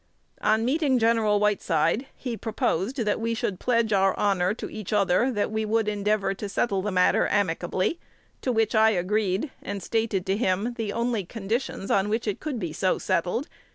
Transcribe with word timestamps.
On 0.41 0.65
meeting 0.65 0.97
Gen. 0.97 1.21
Whiteside, 1.23 2.07
he 2.15 2.35
proposed 2.35 2.95
that 3.05 3.19
we 3.19 3.35
should 3.35 3.59
pledge 3.59 3.93
our 3.93 4.17
honor 4.17 4.51
to 4.55 4.67
each 4.67 4.91
other 4.91 5.29
that 5.29 5.51
we 5.51 5.63
would 5.63 5.87
endeavor 5.87 6.33
to 6.33 6.49
settle 6.49 6.81
the 6.81 6.89
matter 6.91 7.27
amicably; 7.27 7.99
to 8.41 8.51
which 8.51 8.73
I 8.73 8.89
agreed, 8.89 9.51
and 9.61 9.83
stated 9.83 10.25
to 10.25 10.37
him 10.37 10.73
the 10.75 10.91
only 10.91 11.23
conditions 11.23 11.91
on 11.91 12.09
which 12.09 12.27
it 12.27 12.39
could 12.39 12.57
be 12.57 12.73
so 12.73 12.97
settled; 12.97 13.43
viz. 13.45 13.51